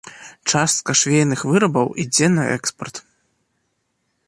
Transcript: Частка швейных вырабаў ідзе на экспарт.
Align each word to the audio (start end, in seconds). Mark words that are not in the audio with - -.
Частка 0.53 0.95
швейных 1.01 1.43
вырабаў 1.51 1.87
ідзе 2.05 2.27
на 2.39 2.43
экспарт. 2.57 2.95